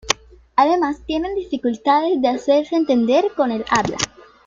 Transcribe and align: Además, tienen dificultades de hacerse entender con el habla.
Además, 0.55 0.97
tienen 1.05 1.35
dificultades 1.35 2.19
de 2.23 2.27
hacerse 2.29 2.75
entender 2.75 3.25
con 3.35 3.51
el 3.51 3.63
habla. 3.69 3.97